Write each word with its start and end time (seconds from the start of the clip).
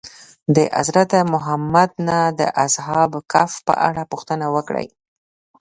د 0.55 0.57
حضرت 0.77 1.11
محمد 1.33 1.91
نه 2.07 2.19
د 2.39 2.41
اصحاب 2.65 3.11
کهف 3.31 3.53
په 3.67 3.73
اړه 3.87 4.03
پوښتنه 4.11 4.45
وکړئ. 4.55 4.87